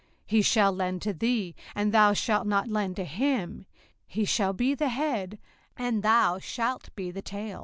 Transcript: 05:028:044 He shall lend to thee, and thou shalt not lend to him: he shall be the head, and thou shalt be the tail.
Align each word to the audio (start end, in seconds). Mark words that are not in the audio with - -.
05:028:044 0.01 0.09
He 0.25 0.41
shall 0.41 0.71
lend 0.71 1.01
to 1.03 1.13
thee, 1.13 1.55
and 1.75 1.91
thou 1.91 2.13
shalt 2.13 2.47
not 2.47 2.67
lend 2.67 2.95
to 2.95 3.05
him: 3.05 3.67
he 4.07 4.25
shall 4.25 4.51
be 4.51 4.73
the 4.73 4.89
head, 4.89 5.37
and 5.77 6.01
thou 6.01 6.39
shalt 6.39 6.89
be 6.95 7.11
the 7.11 7.21
tail. 7.21 7.59